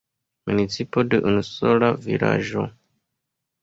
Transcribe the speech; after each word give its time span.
Municipo 0.49 1.05
de 1.11 1.21
unu 1.33 1.45
sola 1.51 1.93
vilaĝo. 2.09 2.69